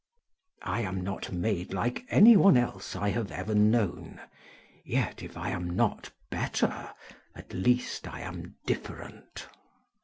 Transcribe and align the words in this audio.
"I 0.63 0.81
am 0.81 1.01
not 1.01 1.31
made 1.31 1.73
like 1.75 2.07
any 2.09 2.35
one 2.35 2.57
else 2.57 2.95
I 2.95 3.09
have 3.09 3.29
ever 3.29 3.53
known: 3.53 4.19
yet, 4.83 5.21
if 5.21 5.37
I 5.37 5.49
am 5.51 5.69
not 5.75 6.09
better, 6.31 6.89
at 7.35 7.53
least 7.53 8.07
I 8.07 8.21
am 8.21 8.55
different." 8.65 9.47